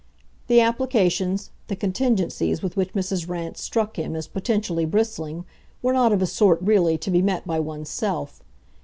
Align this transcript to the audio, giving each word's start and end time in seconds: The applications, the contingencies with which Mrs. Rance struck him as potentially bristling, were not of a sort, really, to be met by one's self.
The 0.47 0.61
applications, 0.61 1.51
the 1.67 1.75
contingencies 1.75 2.63
with 2.63 2.75
which 2.75 2.93
Mrs. 2.93 3.29
Rance 3.29 3.61
struck 3.61 3.99
him 3.99 4.15
as 4.15 4.25
potentially 4.25 4.83
bristling, 4.85 5.45
were 5.83 5.93
not 5.93 6.11
of 6.11 6.23
a 6.23 6.25
sort, 6.25 6.59
really, 6.59 6.97
to 6.97 7.11
be 7.11 7.21
met 7.21 7.45
by 7.45 7.59
one's 7.59 7.89
self. 7.89 8.41